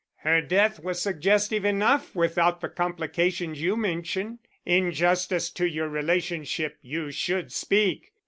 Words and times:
Her 0.21 0.41
death 0.41 0.79
was 0.83 0.99
suggestive 0.99 1.63
enough 1.63 2.15
without 2.15 2.59
the 2.59 2.69
complications 2.69 3.61
you 3.61 3.77
mention. 3.77 4.39
In 4.65 4.91
justice 4.93 5.51
to 5.51 5.65
your 5.67 5.89
relationship 5.89 6.79
you 6.81 7.11
should 7.11 7.51
speak. 7.51 8.11